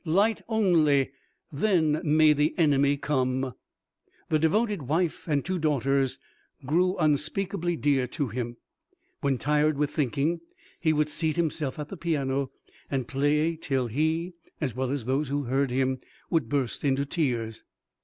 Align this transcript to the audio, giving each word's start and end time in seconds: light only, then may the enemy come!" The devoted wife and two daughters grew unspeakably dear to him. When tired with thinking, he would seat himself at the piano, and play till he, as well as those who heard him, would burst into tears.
light 0.03 0.41
only, 0.49 1.11
then 1.51 2.01
may 2.03 2.33
the 2.33 2.57
enemy 2.57 2.97
come!" 2.97 3.53
The 4.29 4.39
devoted 4.39 4.81
wife 4.81 5.27
and 5.27 5.45
two 5.45 5.59
daughters 5.59 6.17
grew 6.65 6.97
unspeakably 6.97 7.75
dear 7.75 8.07
to 8.07 8.29
him. 8.29 8.57
When 9.19 9.37
tired 9.37 9.77
with 9.77 9.91
thinking, 9.91 10.39
he 10.79 10.91
would 10.91 11.09
seat 11.09 11.35
himself 11.35 11.77
at 11.77 11.89
the 11.89 11.97
piano, 11.97 12.49
and 12.89 13.07
play 13.07 13.55
till 13.55 13.85
he, 13.85 14.33
as 14.59 14.75
well 14.75 14.89
as 14.89 15.05
those 15.05 15.27
who 15.27 15.43
heard 15.43 15.69
him, 15.69 15.99
would 16.31 16.49
burst 16.49 16.83
into 16.83 17.05
tears. 17.05 17.63